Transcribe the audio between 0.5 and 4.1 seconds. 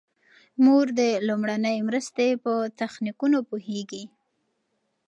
مور د لومړنۍ مرستې په تخنیکونو پوهیږي.